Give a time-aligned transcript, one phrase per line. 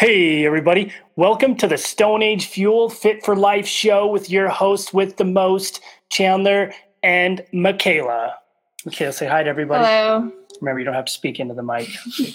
[0.00, 0.94] Hey, everybody.
[1.16, 5.26] Welcome to the Stone Age Fuel Fit for Life show with your host with the
[5.26, 8.36] most, Chandler and Michaela.
[8.86, 9.84] Michaela, say hi to everybody.
[9.84, 10.32] Hello.
[10.62, 11.86] Remember, you don't have to speak into the mic.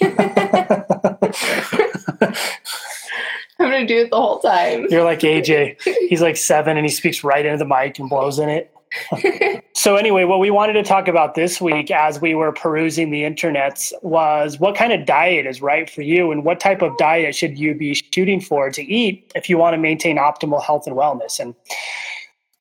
[3.58, 4.86] I'm going to do it the whole time.
[4.88, 5.82] You're like AJ.
[6.08, 8.72] He's like seven and he speaks right into the mic and blows in it.
[9.86, 13.22] so anyway, what we wanted to talk about this week as we were perusing the
[13.22, 17.36] internets was what kind of diet is right for you and what type of diet
[17.36, 20.96] should you be shooting for to eat if you want to maintain optimal health and
[20.96, 21.38] wellness.
[21.38, 21.54] And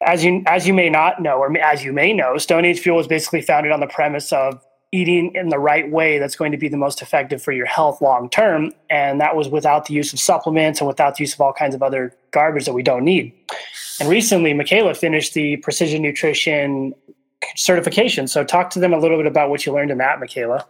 [0.05, 2.99] as you as you may not know, or as you may know, Stone Age Fuel
[2.99, 6.59] is basically founded on the premise of eating in the right way that's going to
[6.59, 8.71] be the most effective for your health long term.
[8.91, 11.73] And that was without the use of supplements and without the use of all kinds
[11.73, 13.33] of other garbage that we don't need.
[13.99, 16.93] And recently, Michaela finished the precision nutrition
[17.55, 18.27] certification.
[18.27, 20.65] So, talk to them a little bit about what you learned in that, Michaela.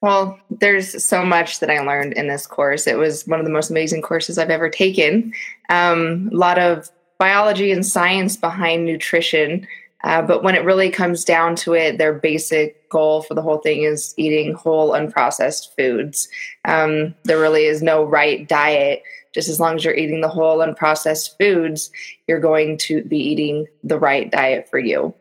[0.00, 2.86] Well, there's so much that I learned in this course.
[2.86, 5.32] It was one of the most amazing courses I've ever taken.
[5.70, 9.66] Um, a lot of biology and science behind nutrition.
[10.04, 13.58] Uh, but when it really comes down to it, their basic goal for the whole
[13.58, 16.28] thing is eating whole, unprocessed foods.
[16.64, 20.58] Um, there really is no right diet just as long as you're eating the whole
[20.58, 21.90] unprocessed foods,
[22.26, 25.14] you're going to be eating the right diet for you.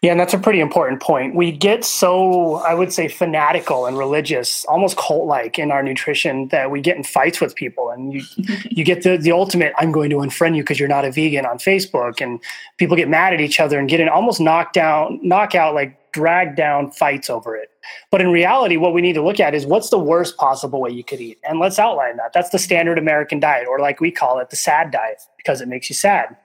[0.00, 1.34] Yeah, and that's a pretty important point.
[1.34, 6.46] We get so, I would say, fanatical and religious, almost cult like in our nutrition
[6.48, 7.90] that we get in fights with people.
[7.90, 8.22] And you,
[8.70, 11.46] you get the, the ultimate, I'm going to unfriend you because you're not a vegan
[11.46, 12.20] on Facebook.
[12.20, 12.38] And
[12.76, 16.54] people get mad at each other and get in almost knocked down, knockout, like drag
[16.54, 17.68] down fights over it.
[18.10, 20.90] But in reality, what we need to look at is what's the worst possible way
[20.90, 21.38] you could eat?
[21.42, 22.32] And let's outline that.
[22.32, 25.68] That's the standard American diet, or like we call it, the sad diet, because it
[25.68, 26.36] makes you sad.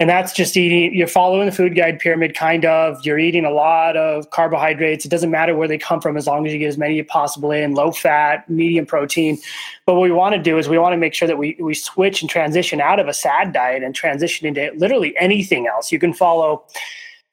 [0.00, 3.04] And that's just eating, you're following the food guide pyramid, kind of.
[3.06, 5.04] You're eating a lot of carbohydrates.
[5.04, 7.06] It doesn't matter where they come from as long as you get as many as
[7.06, 9.38] possible in, low fat, medium protein.
[9.86, 11.74] But what we want to do is we want to make sure that we, we
[11.74, 15.92] switch and transition out of a sad diet and transition into literally anything else.
[15.92, 16.64] You can follow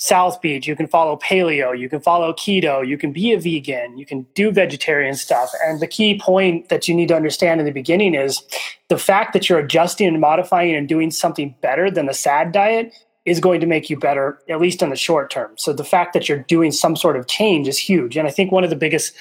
[0.01, 3.97] South Beach, you can follow paleo, you can follow keto, you can be a vegan,
[3.97, 5.51] you can do vegetarian stuff.
[5.61, 8.41] And the key point that you need to understand in the beginning is
[8.87, 12.93] the fact that you're adjusting and modifying and doing something better than the sad diet
[13.25, 15.51] is going to make you better, at least in the short term.
[15.57, 18.15] So the fact that you're doing some sort of change is huge.
[18.15, 19.13] And I think one of the biggest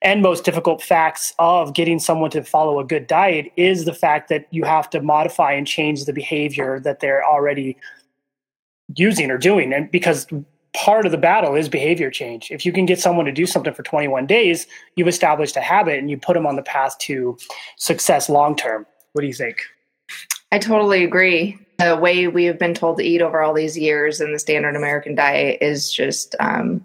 [0.00, 4.28] and most difficult facts of getting someone to follow a good diet is the fact
[4.28, 7.76] that you have to modify and change the behavior that they're already
[8.96, 9.72] using or doing.
[9.72, 10.26] And because
[10.74, 12.50] part of the battle is behavior change.
[12.50, 15.98] If you can get someone to do something for 21 days you've established a habit
[15.98, 17.36] and you put them on the path to
[17.76, 19.56] success long term what do you think?
[20.52, 21.58] I totally agree.
[21.78, 24.76] The way we have been told to eat over all these years in the standard
[24.76, 26.84] american diet is just um,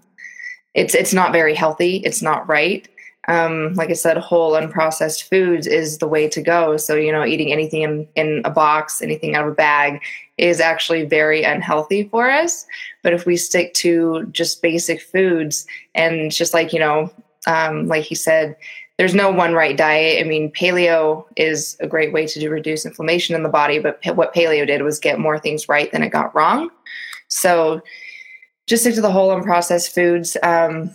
[0.74, 1.96] it's it's not very healthy.
[1.98, 2.88] It's not right.
[3.28, 6.76] Um, like I said, whole unprocessed foods is the way to go.
[6.76, 10.00] So, you know, eating anything in, in a box, anything out of a bag
[10.38, 12.66] is actually very unhealthy for us.
[13.02, 17.10] But if we stick to just basic foods and just like, you know,
[17.46, 18.56] um, like he said,
[18.98, 20.24] there's no one right diet.
[20.24, 24.00] I mean, paleo is a great way to do reduce inflammation in the body, but
[24.16, 26.70] what paleo did was get more things right than it got wrong.
[27.28, 27.82] So
[28.66, 30.36] just stick to the whole unprocessed foods.
[30.42, 30.94] Um,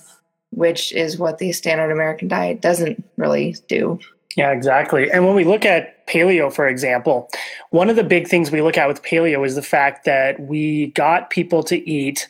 [0.51, 3.99] which is what the standard American diet doesn't really do.
[4.37, 5.11] Yeah, exactly.
[5.11, 7.29] And when we look at paleo, for example,
[7.71, 10.87] one of the big things we look at with paleo is the fact that we
[10.87, 12.27] got people to eat.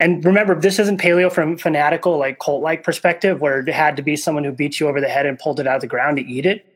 [0.00, 4.02] And remember, this isn't paleo from fanatical, like cult like perspective, where it had to
[4.02, 6.16] be someone who beat you over the head and pulled it out of the ground
[6.16, 6.66] to eat it.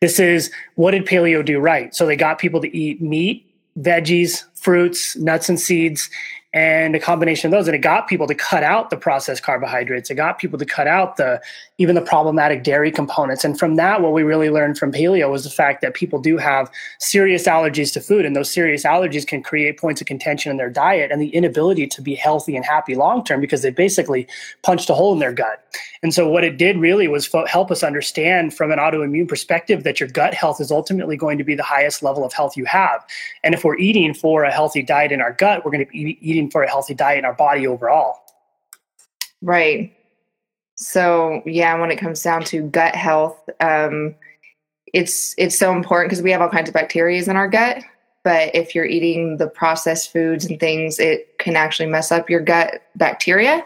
[0.00, 1.94] This is what did paleo do right?
[1.94, 6.10] So they got people to eat meat, veggies, fruits, nuts, and seeds,
[6.54, 10.08] and a combination of those and it got people to cut out the processed carbohydrates
[10.08, 11.40] it got people to cut out the
[11.78, 15.42] even the problematic dairy components and from that what we really learned from paleo was
[15.42, 16.70] the fact that people do have
[17.00, 20.70] serious allergies to food and those serious allergies can create points of contention in their
[20.70, 24.26] diet and the inability to be healthy and happy long term because they basically
[24.62, 25.64] punched a hole in their gut
[26.02, 29.82] and so what it did really was fo- help us understand from an autoimmune perspective
[29.82, 32.64] that your gut health is ultimately going to be the highest level of health you
[32.64, 33.04] have
[33.42, 36.18] and if we're eating for a healthy diet in our gut we're going to be
[36.20, 38.20] eating for a healthy diet in our body overall.
[39.42, 39.92] Right.
[40.84, 44.14] So yeah, when it comes down to gut health, um,
[44.92, 47.82] it's it's so important because we have all kinds of bacteria in our gut.
[48.22, 52.40] But if you're eating the processed foods and things, it can actually mess up your
[52.40, 53.64] gut bacteria.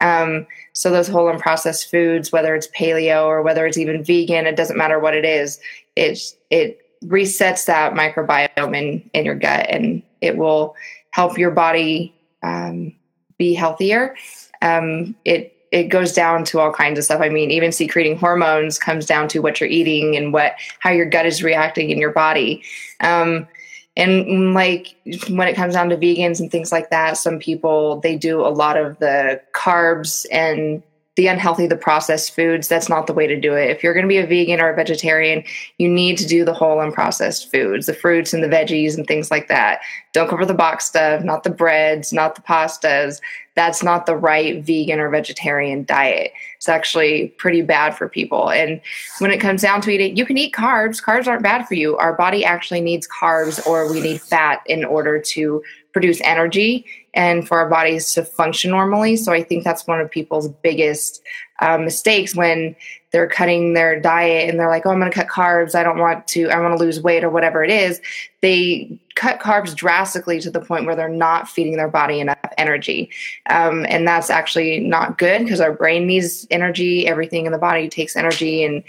[0.00, 4.56] Um, so those whole unprocessed foods, whether it's paleo or whether it's even vegan, it
[4.56, 5.58] doesn't matter what it is.
[5.96, 6.20] It
[6.50, 10.76] it resets that microbiome in in your gut, and it will
[11.10, 12.94] help your body um,
[13.36, 14.14] be healthier.
[14.62, 17.22] Um, it it goes down to all kinds of stuff.
[17.22, 21.06] I mean, even secreting hormones comes down to what you're eating and what how your
[21.06, 22.62] gut is reacting in your body.
[23.00, 23.48] Um,
[23.96, 24.94] and like
[25.28, 28.48] when it comes down to vegans and things like that, some people they do a
[28.48, 30.82] lot of the carbs and
[31.16, 33.68] the unhealthy, the processed foods, that's not the way to do it.
[33.68, 35.44] If you're going to be a vegan or a vegetarian,
[35.76, 39.30] you need to do the whole unprocessed foods, the fruits and the veggies and things
[39.30, 39.80] like that.
[40.14, 43.20] Don't go for the box stuff, not the breads, not the pastas.
[43.54, 46.32] That's not the right vegan or vegetarian diet.
[46.56, 48.50] It's actually pretty bad for people.
[48.50, 48.80] And
[49.18, 51.02] when it comes down to eating, you can eat carbs.
[51.02, 51.98] Carbs aren't bad for you.
[51.98, 55.62] Our body actually needs carbs or we need fat in order to
[55.92, 59.16] produce energy and for our bodies to function normally.
[59.16, 61.22] So I think that's one of people's biggest
[61.60, 62.74] uh, mistakes when
[63.12, 65.74] they're cutting their diet and they're like, oh, I'm going to cut carbs.
[65.74, 68.00] I don't want to, I want to lose weight or whatever it is.
[68.40, 73.10] They cut carbs drastically to the point where they're not feeding their body enough energy.
[73.50, 77.06] Um, and that's actually not good because our brain needs energy.
[77.06, 78.64] Everything in the body takes energy.
[78.64, 78.82] And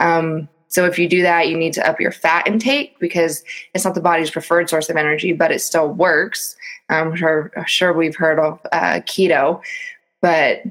[0.00, 3.42] um, so if you do that, you need to up your fat intake because
[3.74, 6.56] it's not the body's preferred source of energy, but it still works.
[6.90, 9.62] I'm sure, sure we've heard of uh, keto,
[10.20, 10.62] but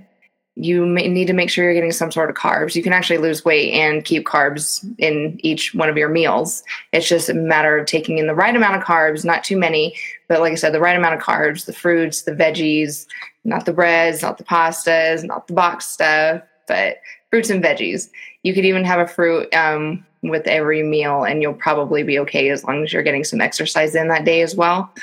[0.59, 2.73] you need to make sure you're getting some sort of carbs.
[2.73, 6.63] You can actually lose weight and keep carbs in each one of your meals.
[6.93, 9.95] It's just a matter of taking in the right amount of carbs, not too many,
[10.27, 13.05] but like I said, the right amount of carbs, the fruits, the veggies,
[13.43, 16.97] not the breads, not the pastas, not the box stuff, but
[17.29, 18.09] fruits and veggies.
[18.44, 22.50] You could even have a fruit um, with every meal, and you'll probably be okay
[22.50, 24.94] as long as you're getting some exercise in that day as well.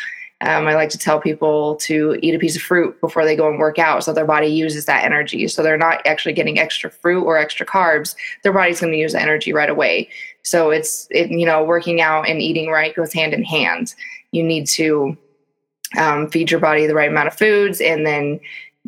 [0.40, 3.48] Um, I like to tell people to eat a piece of fruit before they go
[3.48, 5.48] and work out so their body uses that energy.
[5.48, 8.14] So they're not actually getting extra fruit or extra carbs.
[8.42, 10.10] Their body's going to use the energy right away.
[10.42, 13.94] So it's, it, you know, working out and eating right goes hand in hand.
[14.32, 15.16] You need to
[15.96, 18.40] um, feed your body the right amount of foods and then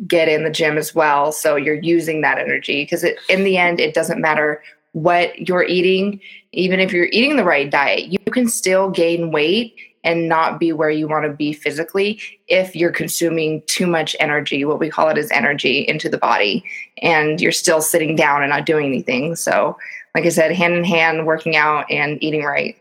[0.05, 1.31] get in the gym as well.
[1.31, 4.61] So you're using that energy because in the end, it doesn't matter
[4.91, 6.19] what you're eating.
[6.51, 10.71] Even if you're eating the right diet, you can still gain weight and not be
[10.71, 15.09] where you want to be physically if you're consuming too much energy, what we call
[15.09, 16.63] it as energy, into the body,
[17.01, 19.35] and you're still sitting down and not doing anything.
[19.35, 19.77] So,
[20.15, 22.77] like I said, hand in hand, working out and eating right.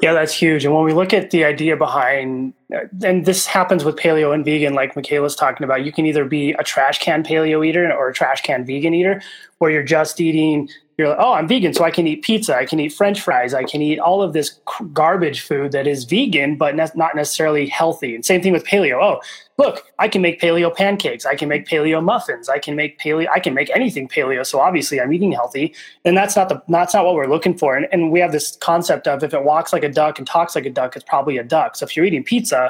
[0.00, 0.64] Yeah, that's huge.
[0.64, 2.54] And when we look at the idea behind,
[3.02, 6.52] and this happens with paleo and vegan, like Michaela's talking about, you can either be
[6.52, 9.22] a trash can paleo eater or a trash can vegan eater,
[9.58, 12.66] where you're just eating you're like, oh, I'm vegan, so I can eat pizza, I
[12.66, 14.60] can eat French fries, I can eat all of this
[14.92, 18.14] garbage food that is vegan but ne- not necessarily healthy.
[18.14, 19.02] And same thing with paleo.
[19.02, 19.20] Oh,
[19.56, 23.26] look, I can make paleo pancakes, I can make paleo muffins, I can make paleo,
[23.34, 24.46] I can make anything paleo.
[24.46, 27.74] So obviously, I'm eating healthy, and that's not the that's not what we're looking for.
[27.74, 30.54] And, and we have this concept of if it walks like a duck and talks
[30.54, 31.74] like a duck, it's probably a duck.
[31.76, 32.61] So if you're eating pizza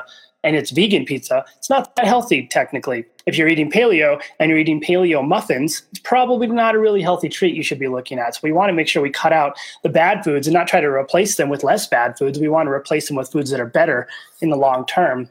[0.44, 3.04] and it's vegan pizza, it's not that healthy technically.
[3.26, 7.28] If you're eating paleo and you're eating paleo muffins, it's probably not a really healthy
[7.28, 8.34] treat you should be looking at.
[8.34, 10.80] So we want to make sure we cut out the bad foods and not try
[10.80, 12.40] to replace them with less bad foods.
[12.40, 14.08] We want to replace them with foods that are better
[14.40, 15.28] in the long term.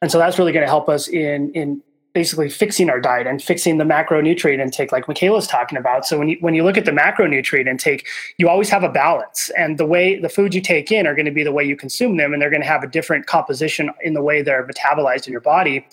[0.00, 1.82] And so that's really going to help us in in
[2.14, 6.06] basically fixing our diet and fixing the macronutrient intake like Michaela's talking about.
[6.06, 8.06] So when you when you look at the macronutrient intake,
[8.38, 9.50] you always have a balance.
[9.58, 11.76] And the way the foods you take in are going to be the way you
[11.76, 15.26] consume them and they're going to have a different composition in the way they're metabolized
[15.26, 15.86] in your body.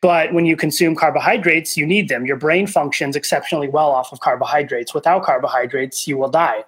[0.00, 2.24] But when you consume carbohydrates, you need them.
[2.24, 4.94] Your brain functions exceptionally well off of carbohydrates.
[4.94, 6.64] Without carbohydrates, you will die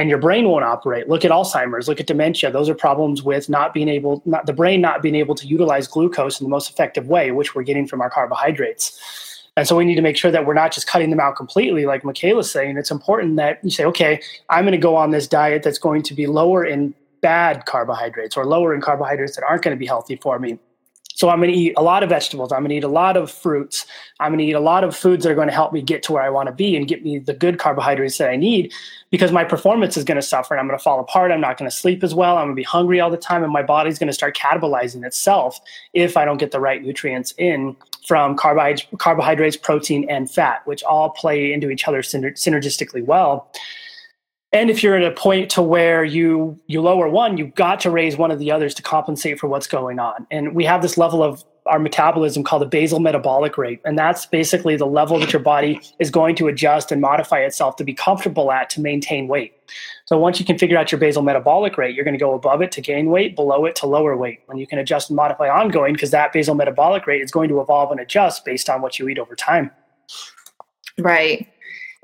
[0.00, 1.10] and your brain won't operate.
[1.10, 2.50] Look at Alzheimer's, look at dementia.
[2.50, 5.86] Those are problems with not being able, not the brain not being able to utilize
[5.86, 8.98] glucose in the most effective way, which we're getting from our carbohydrates.
[9.58, 11.84] And so we need to make sure that we're not just cutting them out completely,
[11.84, 12.78] like Michaela's saying.
[12.78, 16.02] It's important that you say, okay, I'm going to go on this diet that's going
[16.04, 19.86] to be lower in bad carbohydrates or lower in carbohydrates that aren't going to be
[19.86, 20.58] healthy for me.
[21.20, 22.50] So I'm going to eat a lot of vegetables.
[22.50, 23.84] I'm going to eat a lot of fruits.
[24.20, 26.02] I'm going to eat a lot of foods that are going to help me get
[26.04, 28.72] to where I want to be and get me the good carbohydrates that I need
[29.10, 31.30] because my performance is going to suffer and I'm going to fall apart.
[31.30, 32.38] I'm not going to sleep as well.
[32.38, 35.04] I'm going to be hungry all the time and my body's going to start catabolizing
[35.04, 35.60] itself
[35.92, 41.10] if I don't get the right nutrients in from carbohydrates, protein, and fat, which all
[41.10, 43.52] play into each other synergistically well
[44.52, 47.90] and if you're at a point to where you you lower one you've got to
[47.90, 50.26] raise one of the others to compensate for what's going on.
[50.30, 53.80] And we have this level of our metabolism called the basal metabolic rate.
[53.84, 57.76] And that's basically the level that your body is going to adjust and modify itself
[57.76, 59.52] to be comfortable at to maintain weight.
[60.06, 62.62] So once you can figure out your basal metabolic rate you're going to go above
[62.62, 64.40] it to gain weight below it to lower weight.
[64.48, 67.60] And you can adjust and modify ongoing because that basal metabolic rate is going to
[67.60, 69.70] evolve and adjust based on what you eat over time.
[70.98, 71.46] Right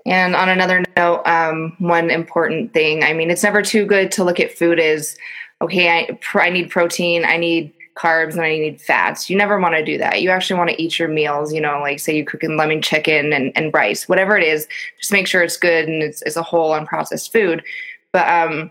[0.07, 4.25] and on another note, um, one important thing I mean, it's never too good to
[4.25, 5.17] look at food as
[5.63, 9.31] okay, I, I need protein, I need carbs and I need fats.
[9.31, 10.21] You never want to do that.
[10.21, 12.83] You actually want to eat your meals, you know, like say you cook in lemon
[12.83, 16.37] chicken and, and rice, whatever it is, just make sure it's good and it's, it's
[16.37, 17.63] a whole unprocessed food.
[18.13, 18.71] But um,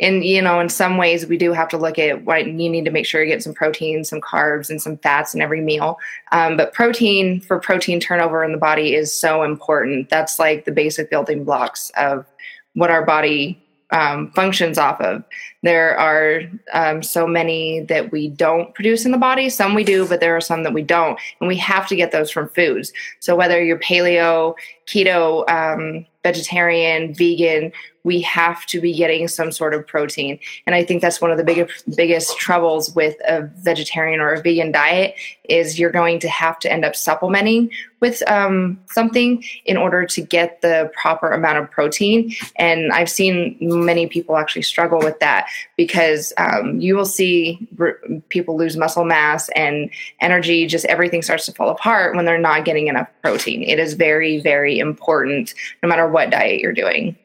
[0.00, 2.84] and you know in some ways we do have to look at what you need
[2.84, 5.98] to make sure you get some protein some carbs and some fats in every meal.
[6.32, 10.10] Um, but protein for protein turnover in the body is so important.
[10.10, 12.26] That's like the basic building blocks of
[12.74, 15.22] what our body um, functions off of.
[15.62, 19.48] There are um, so many that we don't produce in the body.
[19.48, 21.18] Some we do but there are some that we don't.
[21.40, 22.92] And we have to get those from foods.
[23.20, 24.54] So whether you're paleo
[24.86, 27.72] keto um, vegetarian vegan
[28.06, 30.38] we have to be getting some sort of protein.
[30.64, 34.40] And I think that's one of the biggest biggest troubles with a vegetarian or a
[34.40, 35.16] vegan diet
[35.48, 37.68] is you're going to have to end up supplementing
[38.00, 42.32] with um, something in order to get the proper amount of protein.
[42.56, 47.98] And I've seen many people actually struggle with that because um, you will see r-
[48.28, 52.64] people lose muscle mass and energy, just everything starts to fall apart when they're not
[52.64, 53.64] getting enough protein.
[53.64, 57.16] It is very, very important no matter what diet you're doing.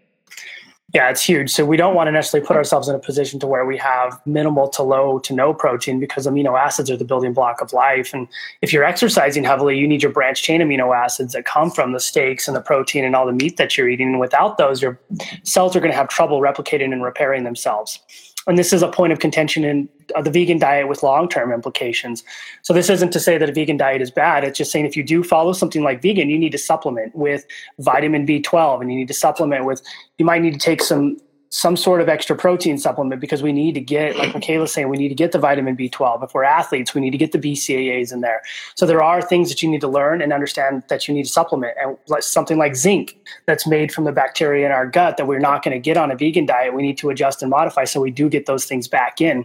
[0.94, 1.50] Yeah, it's huge.
[1.50, 4.20] So we don't want to necessarily put ourselves in a position to where we have
[4.26, 8.14] minimal to low to no protein because amino acids are the building block of life.
[8.14, 8.28] And
[8.62, 12.00] if you're exercising heavily, you need your branch chain amino acids that come from the
[12.00, 14.10] steaks and the protein and all the meat that you're eating.
[14.10, 15.00] And without those, your
[15.44, 18.02] cells are going to have trouble replicating and repairing themselves
[18.48, 22.24] and this is a point of contention in uh, the vegan diet with long-term implications.
[22.64, 24.44] So this isn't to say that a vegan diet is bad.
[24.44, 27.46] It's just saying if you do follow something like vegan, you need to supplement with
[27.80, 29.82] vitamin B12 and you need to supplement with
[30.18, 31.18] you might need to take some
[31.54, 34.36] some sort of extra protein supplement because we need to get, like mm.
[34.36, 36.24] Michaela's saying, we need to get the vitamin B12.
[36.24, 38.42] If we're athletes, we need to get the BCAAs in there.
[38.76, 41.30] So there are things that you need to learn and understand that you need to
[41.30, 41.76] supplement.
[41.78, 43.18] And like something like zinc
[43.48, 46.10] that's made from the bacteria in our gut that we're not going to get on
[46.10, 48.88] a vegan diet, we need to adjust and modify so we do get those things
[48.88, 49.44] back in.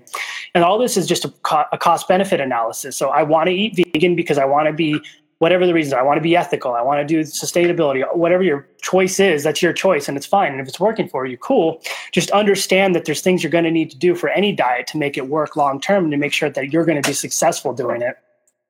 [0.54, 2.96] And all this is just a, co- a cost benefit analysis.
[2.96, 5.00] So I want to eat vegan because I want to be
[5.38, 6.00] whatever the reasons are.
[6.00, 6.72] I want to be ethical.
[6.72, 8.02] I want to do sustainability.
[8.16, 10.52] Whatever your choice is, that's your choice and it's fine.
[10.52, 11.82] And if it's working for you, cool.
[12.12, 14.98] Just understand that there's things you're going to need to do for any diet to
[14.98, 18.02] make it work long term to make sure that you're going to be successful doing
[18.02, 18.16] it.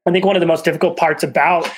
[0.07, 1.71] I think one of the most difficult parts about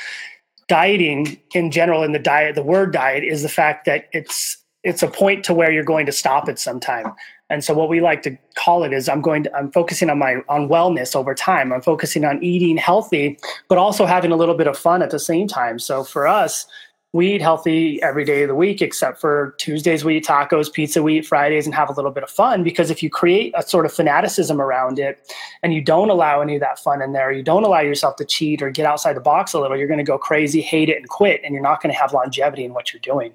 [0.68, 5.02] dieting in general in the diet, the word diet, is the fact that it's it's
[5.02, 7.12] a point to where you're going to stop at some time.
[7.50, 10.18] And so what we like to call it is I'm going to I'm focusing on
[10.18, 11.72] my on wellness over time.
[11.72, 13.38] I'm focusing on eating healthy,
[13.68, 15.78] but also having a little bit of fun at the same time.
[15.78, 16.66] So for us,
[17.14, 21.02] we eat healthy every day of the week, except for Tuesdays we eat tacos, pizza
[21.02, 22.62] we eat Fridays, and have a little bit of fun.
[22.62, 25.18] Because if you create a sort of fanaticism around it,
[25.62, 28.26] and you don't allow any of that fun in there, you don't allow yourself to
[28.26, 30.98] cheat or get outside the box a little, you're going to go crazy, hate it,
[30.98, 33.32] and quit, and you're not going to have longevity in what you're doing.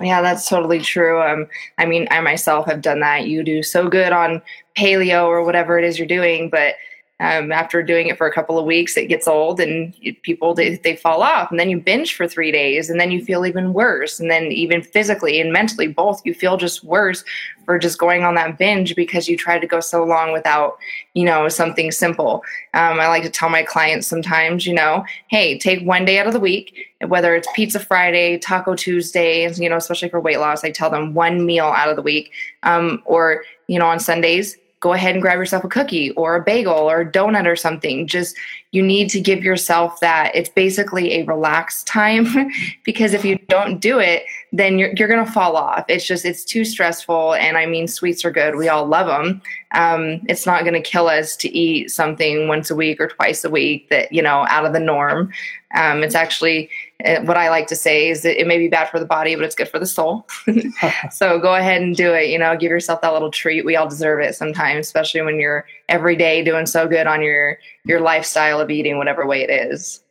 [0.00, 1.20] Yeah, that's totally true.
[1.20, 1.46] Um,
[1.78, 3.26] I mean, I myself have done that.
[3.26, 4.40] You do so good on
[4.76, 6.74] paleo or whatever it is you're doing, but
[7.22, 10.74] um, after doing it for a couple of weeks, it gets old and people they,
[10.76, 13.72] they fall off, and then you binge for three days, and then you feel even
[13.72, 17.22] worse, and then even physically and mentally, both you feel just worse
[17.64, 20.78] for just going on that binge because you tried to go so long without,
[21.14, 22.42] you know, something simple.
[22.74, 26.26] Um, I like to tell my clients sometimes, you know, hey, take one day out
[26.26, 30.64] of the week, whether it's Pizza Friday, Taco Tuesday, you know, especially for weight loss.
[30.64, 32.32] I tell them one meal out of the week,
[32.64, 36.42] um, or you know, on Sundays go ahead and grab yourself a cookie or a
[36.42, 38.04] bagel or a donut or something.
[38.04, 38.36] Just
[38.72, 40.32] you need to give yourself that.
[40.34, 42.26] It's basically a relaxed time
[42.84, 45.84] because if you don't do it, then you're, you're going to fall off.
[45.88, 47.34] It's just, it's too stressful.
[47.34, 48.56] And I mean, sweets are good.
[48.56, 49.40] We all love them.
[49.70, 53.44] Um, it's not going to kill us to eat something once a week or twice
[53.44, 55.32] a week that, you know, out of the norm.
[55.74, 56.70] Um, it's actually,
[57.04, 59.34] uh, what I like to say is that it may be bad for the body,
[59.34, 60.26] but it's good for the soul.
[61.10, 62.28] so go ahead and do it.
[62.28, 63.64] You know, give yourself that little treat.
[63.64, 67.58] We all deserve it sometimes, especially when you're every day doing so good on your
[67.84, 70.02] your lifestyle of eating, whatever way it is.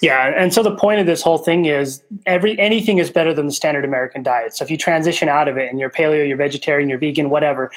[0.00, 3.46] Yeah, and so the point of this whole thing is every anything is better than
[3.46, 4.54] the standard American diet.
[4.54, 7.72] So if you transition out of it and you're paleo, you're vegetarian, you're vegan, whatever,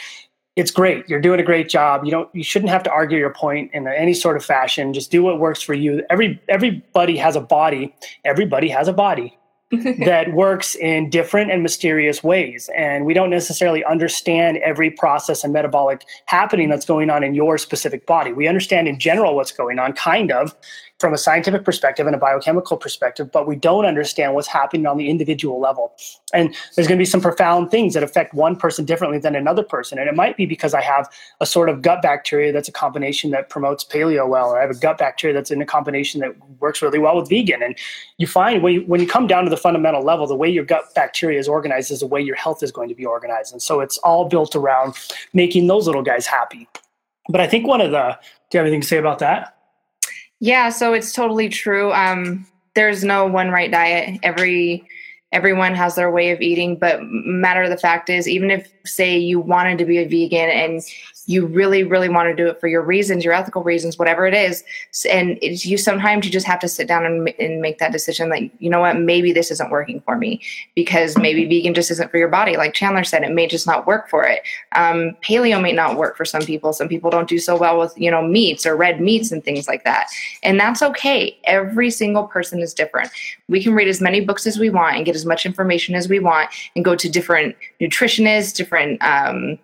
[0.56, 1.08] it's great.
[1.08, 2.04] You're doing a great job.
[2.04, 4.94] You don't you shouldn't have to argue your point in any sort of fashion.
[4.94, 6.04] Just do what works for you.
[6.10, 7.96] Every everybody has a body.
[8.26, 9.38] Everybody has a body.
[10.06, 12.70] that works in different and mysterious ways.
[12.76, 17.58] And we don't necessarily understand every process and metabolic happening that's going on in your
[17.58, 18.34] specific body.
[18.34, 20.54] We understand in general what's going on, kind of,
[21.02, 24.98] from a scientific perspective and a biochemical perspective, but we don't understand what's happening on
[24.98, 25.94] the individual level.
[26.34, 29.64] And there's going to be some profound things that affect one person differently than another
[29.64, 30.00] person.
[30.00, 31.10] And it might be because I have
[31.42, 34.72] a sort of gut bacteria that's a combination that promotes paleo well, or I have
[34.72, 37.62] a gut bacteria that's in a combination that works really well with vegan.
[37.62, 37.78] And
[38.18, 40.64] you find when you, when you come down to the fundamental level, the way your
[40.64, 43.52] gut bacteria is organized is the way your health is going to be organized.
[43.52, 44.94] And so it's all built around
[45.34, 46.68] making those little guys happy
[47.30, 48.18] But I think one of the,
[48.50, 49.58] do you have anything to say about that?
[50.42, 51.94] Yeah, so it's totally true.
[51.94, 54.20] Um, there's no one right diet.
[54.24, 54.84] Every
[55.32, 59.18] everyone has their way of eating, but matter of the fact is, even if say
[59.18, 60.82] you wanted to be a vegan and
[61.28, 64.34] you really, really want to do it for your reasons, your ethical reasons, whatever it
[64.34, 64.64] is.
[65.10, 68.52] And you sometimes you just have to sit down and, and make that decision like,
[68.60, 70.42] you know what, maybe this isn't working for me
[70.76, 72.58] because maybe vegan just isn't for your body.
[72.58, 74.42] Like Chandler said, it may just not work for it.
[74.74, 76.74] Um, paleo may not work for some people.
[76.74, 79.68] Some people don't do so well with, you know, meats or red meats and things
[79.68, 80.08] like that.
[80.44, 81.38] And that's okay.
[81.44, 83.12] Every single person is different.
[83.48, 86.10] We can read as many books as we want and get as much information as
[86.10, 89.60] we want and go to different nutritionists, different, um,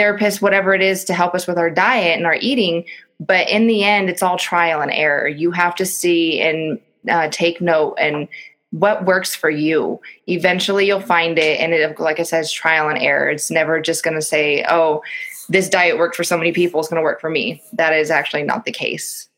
[0.00, 2.84] therapists, whatever it is to help us with our diet and our eating.
[3.18, 5.28] But in the end, it's all trial and error.
[5.28, 8.28] You have to see and uh, take note and
[8.70, 10.00] what works for you.
[10.26, 11.60] Eventually, you'll find it.
[11.60, 13.28] And it, like I said, it's trial and error.
[13.28, 15.02] It's never just going to say, oh,
[15.48, 17.60] this diet worked for so many people, it's going to work for me.
[17.72, 19.28] That is actually not the case.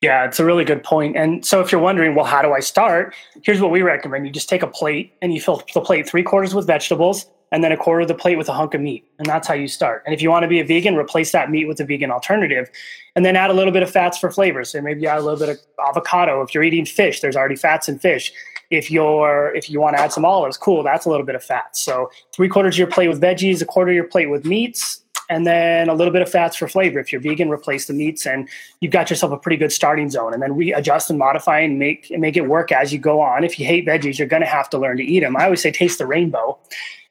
[0.00, 1.16] Yeah, it's a really good point.
[1.16, 3.14] And so if you're wondering, well, how do I start?
[3.42, 4.26] Here's what we recommend.
[4.26, 7.62] You just take a plate and you fill the plate three quarters with vegetables and
[7.62, 9.04] then a quarter of the plate with a hunk of meat.
[9.18, 10.02] And that's how you start.
[10.04, 12.68] And if you want to be a vegan, replace that meat with a vegan alternative.
[13.14, 14.64] And then add a little bit of fats for flavor.
[14.64, 16.42] So maybe add a little bit of avocado.
[16.42, 18.32] If you're eating fish, there's already fats in fish.
[18.70, 21.44] If you're if you want to add some olives, cool, that's a little bit of
[21.44, 21.76] fat.
[21.76, 25.02] So three quarters of your plate with veggies, a quarter of your plate with meats,
[25.30, 26.98] and then a little bit of fats for flavor.
[26.98, 28.48] If you're vegan, replace the meats, and
[28.80, 30.34] you've got yourself a pretty good starting zone.
[30.34, 33.20] And then we adjust and modify and make and make it work as you go
[33.20, 33.44] on.
[33.44, 35.36] If you hate veggies, you're going to have to learn to eat them.
[35.36, 36.58] I always say taste the rainbow.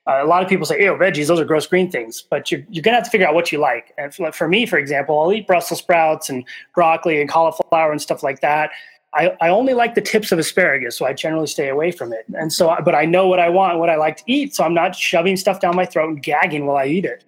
[0.07, 2.61] Uh, a lot of people say, "Ew, veggies; those are gross green things." But you're
[2.69, 3.93] you're gonna have to figure out what you like.
[3.97, 6.43] And for, for me, for example, I'll eat Brussels sprouts and
[6.73, 8.71] broccoli and cauliflower and stuff like that.
[9.15, 12.25] I, I only like the tips of asparagus, so I generally stay away from it.
[12.37, 14.73] And so, but I know what I want, what I like to eat, so I'm
[14.73, 17.23] not shoving stuff down my throat and gagging while I eat it.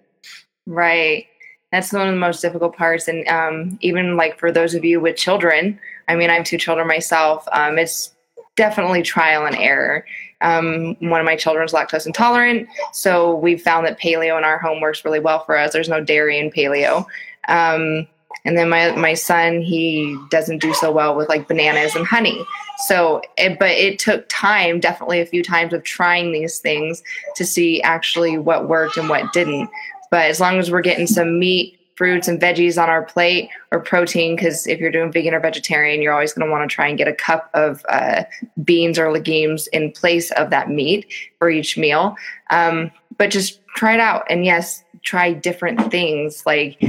[0.66, 1.26] Right.
[1.72, 3.08] That's one of the most difficult parts.
[3.08, 6.58] And um, even like for those of you with children, I mean, I have two
[6.58, 7.48] children myself.
[7.52, 8.14] Um, it's
[8.56, 10.04] definitely trial and error.
[10.40, 14.58] Um, one of my children is lactose intolerant, so we've found that paleo in our
[14.58, 15.72] home works really well for us.
[15.72, 17.06] There's no dairy in paleo.
[17.48, 18.06] Um,
[18.44, 22.46] and then my my son, he doesn't do so well with like bananas and honey.
[22.86, 27.02] So, it, but it took time, definitely a few times of trying these things
[27.36, 29.68] to see actually what worked and what didn't.
[30.10, 33.80] But as long as we're getting some meat, fruits, and veggies on our plate or
[33.80, 36.86] protein, because if you're doing vegan or vegetarian, you're always going to want to try
[36.86, 38.22] and get a cup of uh,
[38.62, 42.16] beans or legumes in place of that meat for each meal.
[42.50, 44.22] Um, but just try it out.
[44.30, 46.80] And yes, try different things like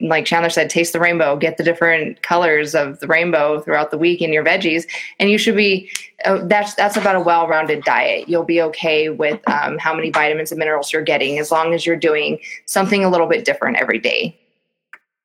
[0.00, 3.96] like Chandler said, taste the rainbow, get the different colors of the rainbow throughout the
[3.96, 4.84] week in your veggies,
[5.18, 5.90] and you should be.
[6.24, 8.28] Uh, that's that's about a well-rounded diet.
[8.28, 11.84] You'll be okay with um, how many vitamins and minerals you're getting as long as
[11.84, 14.38] you're doing something a little bit different every day.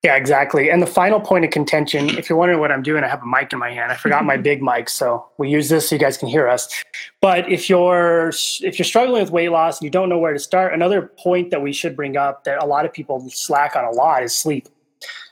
[0.02, 0.72] Yeah, exactly.
[0.72, 3.26] And the final point of contention, if you're wondering what I'm doing, I have a
[3.26, 3.92] mic in my hand.
[3.92, 6.70] I forgot my big mic, so we use this so you guys can hear us.
[7.22, 8.32] But if you're
[8.62, 11.52] if you're struggling with weight loss and you don't know where to start, another point
[11.52, 14.34] that we should bring up that a lot of people slack on a lot is
[14.34, 14.70] sleep.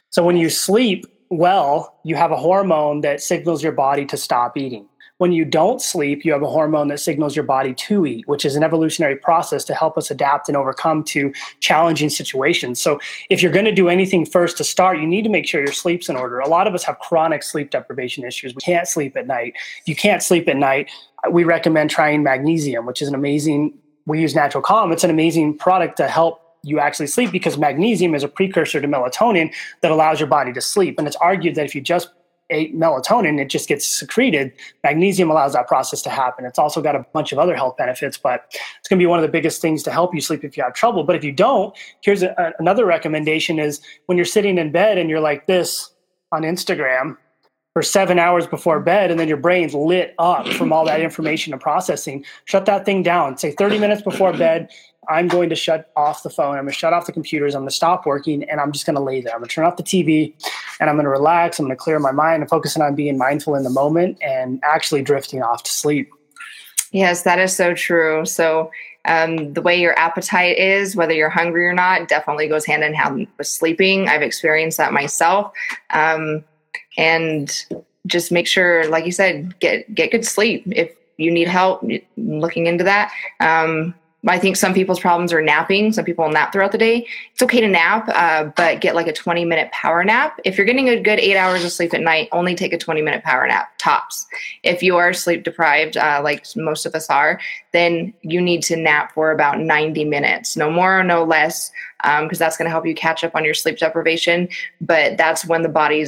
[0.09, 4.57] So when you sleep well, you have a hormone that signals your body to stop
[4.57, 4.87] eating.
[5.19, 8.45] When you don't sleep, you have a hormone that signals your body to eat, which
[8.45, 12.79] is an evolutionary process to help us adapt and overcome to challenging situations.
[12.79, 12.99] So,
[13.31, 15.73] if you're going to do anything first to start, you need to make sure your
[15.73, 16.39] sleep's in order.
[16.39, 18.53] A lot of us have chronic sleep deprivation issues.
[18.53, 19.53] We can't sleep at night.
[19.81, 20.91] If you can't sleep at night,
[21.31, 23.73] we recommend trying magnesium, which is an amazing,
[24.05, 24.91] we use natural calm.
[24.91, 28.87] It's an amazing product to help you actually sleep because magnesium is a precursor to
[28.87, 30.95] melatonin that allows your body to sleep.
[30.97, 32.09] And it's argued that if you just
[32.51, 34.53] melatonin, it just gets secreted.
[34.83, 36.45] Magnesium allows that process to happen.
[36.45, 38.45] It's also got a bunch of other health benefits, but
[38.79, 40.63] it's going to be one of the biggest things to help you sleep if you
[40.63, 41.03] have trouble.
[41.03, 45.09] But if you don't, here's a, another recommendation is when you're sitting in bed and
[45.09, 45.91] you're like this
[46.31, 47.17] on Instagram
[47.73, 51.53] for seven hours before bed and then your brain's lit up from all that information
[51.53, 53.37] and processing, shut that thing down.
[53.37, 54.71] Say 30 minutes before bed,
[55.09, 56.57] I'm going to shut off the phone.
[56.57, 57.55] I'm going to shut off the computers.
[57.55, 59.33] I'm going to stop working and I'm just going to lay there.
[59.33, 60.33] I'm going to turn off the TV
[60.79, 61.59] and I'm going to relax.
[61.59, 64.59] I'm going to clear my mind and focusing on being mindful in the moment and
[64.63, 66.09] actually drifting off to sleep.
[66.91, 68.25] Yes, that is so true.
[68.25, 68.71] So,
[69.05, 72.93] um, the way your appetite is, whether you're hungry or not, definitely goes hand in
[72.93, 74.09] hand with sleeping.
[74.09, 75.53] I've experienced that myself.
[75.91, 76.43] Um,
[76.97, 77.65] and
[78.05, 80.63] just make sure, like you said, get get good sleep.
[80.67, 81.83] If you need help
[82.17, 83.93] looking into that, um,
[84.25, 85.93] I think some people's problems are napping.
[85.93, 87.05] Some people nap throughout the day.
[87.31, 90.39] It's okay to nap, uh, but get like a 20 minute power nap.
[90.43, 93.01] If you're getting a good eight hours of sleep at night, only take a 20
[93.01, 94.25] minute power nap tops.
[94.63, 97.39] If you are sleep deprived, uh, like most of us are,
[97.73, 101.71] then you need to nap for about 90 minutes, no more no less.
[102.01, 104.47] Because um, that's going to help you catch up on your sleep deprivation.
[104.81, 106.05] But that's when the body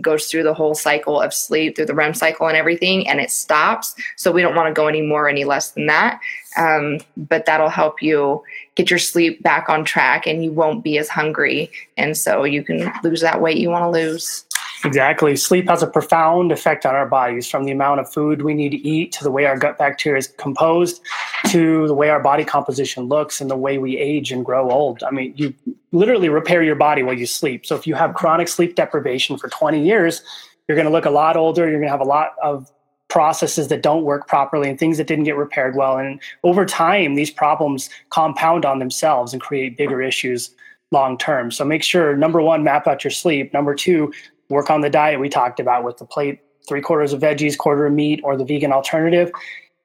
[0.00, 3.30] goes through the whole cycle of sleep, through the REM cycle and everything, and it
[3.30, 3.94] stops.
[4.16, 6.20] So we don't want to go any more, any less than that.
[6.56, 8.42] Um, but that'll help you
[8.74, 12.62] get your sleep back on track, and you won't be as hungry, and so you
[12.62, 14.44] can lose that weight you want to lose.
[14.84, 15.36] Exactly.
[15.36, 18.70] Sleep has a profound effect on our bodies from the amount of food we need
[18.70, 21.00] to eat to the way our gut bacteria is composed
[21.46, 25.02] to the way our body composition looks and the way we age and grow old.
[25.04, 25.54] I mean, you
[25.92, 27.64] literally repair your body while you sleep.
[27.64, 30.22] So if you have chronic sleep deprivation for 20 years,
[30.66, 31.62] you're going to look a lot older.
[31.62, 32.70] You're going to have a lot of
[33.08, 35.98] processes that don't work properly and things that didn't get repaired well.
[35.98, 40.50] And over time, these problems compound on themselves and create bigger issues
[40.92, 41.50] long term.
[41.50, 43.52] So make sure number one, map out your sleep.
[43.52, 44.12] Number two,
[44.52, 47.86] work on the diet we talked about with the plate three quarters of veggies, quarter
[47.86, 49.32] of meat, or the vegan alternative,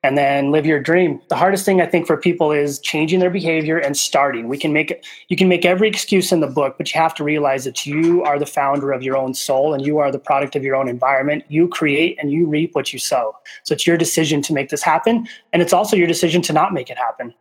[0.04, 1.20] and then live your dream.
[1.30, 4.48] The hardest thing I think for people is changing their behavior and starting.
[4.48, 7.24] We can make you can make every excuse in the book, but you have to
[7.24, 10.56] realize that you are the founder of your own soul and you are the product
[10.56, 11.46] of your own environment.
[11.48, 13.36] You create and you reap what you sow.
[13.64, 16.74] So it's your decision to make this happen, and it's also your decision to not
[16.74, 17.34] make it happen.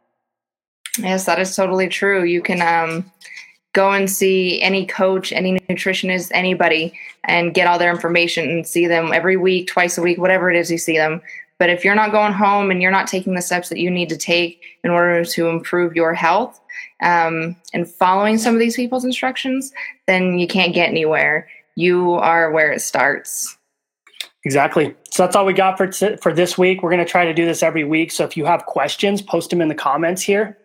[0.98, 2.24] Yes, that is totally true.
[2.24, 3.12] You can um
[3.76, 8.86] go and see any coach, any nutritionist, anybody, and get all their information and see
[8.86, 11.20] them every week, twice a week, whatever it is you see them.
[11.58, 14.08] But if you're not going home and you're not taking the steps that you need
[14.08, 16.58] to take in order to improve your health
[17.02, 19.72] um, and following some of these people's instructions,
[20.06, 21.46] then you can't get anywhere.
[21.74, 23.58] You are where it starts.
[24.44, 24.94] Exactly.
[25.10, 26.82] So that's all we got for t- for this week.
[26.82, 28.10] We're going to try to do this every week.
[28.10, 30.56] So if you have questions, post them in the comments here,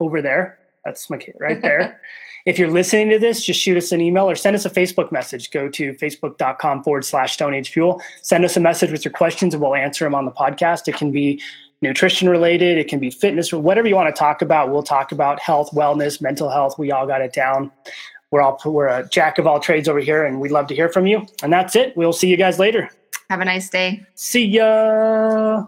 [0.00, 0.58] over there.
[0.84, 2.00] That's my kid right there.
[2.48, 5.12] If you're listening to this, just shoot us an email or send us a Facebook
[5.12, 5.50] message.
[5.50, 8.00] Go to facebook.com forward slash Stone Age Fuel.
[8.22, 10.88] Send us a message with your questions and we'll answer them on the podcast.
[10.88, 11.42] It can be
[11.82, 14.70] nutrition related, it can be fitness, or whatever you want to talk about.
[14.70, 16.78] We'll talk about health, wellness, mental health.
[16.78, 17.70] We all got it down.
[18.30, 20.88] We're all we're a jack of all trades over here, and we'd love to hear
[20.88, 21.26] from you.
[21.42, 21.94] And that's it.
[21.98, 22.88] We'll see you guys later.
[23.28, 24.06] Have a nice day.
[24.14, 25.66] See ya.